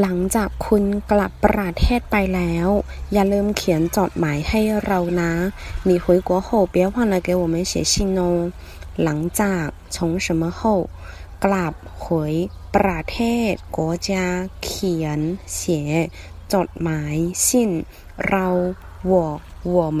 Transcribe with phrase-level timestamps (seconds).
[0.00, 2.68] หลังจากคุณกลับประเทศไปแล้ว
[3.12, 5.32] อย่าลืมเขียนจดหมายให้เรานะ
[5.88, 8.22] 你回国后别忘了给我们写信哦
[9.02, 10.60] หลังจาก从什么后
[11.44, 12.04] กลับ回
[12.76, 13.18] ประเท
[13.50, 13.78] ศ国
[14.08, 14.10] 家
[14.64, 15.20] เขียน
[15.58, 15.60] 写
[16.54, 17.14] จดหมาย
[17.46, 17.48] 信
[18.28, 18.46] เรา
[19.10, 19.12] 我
[19.76, 20.00] 我们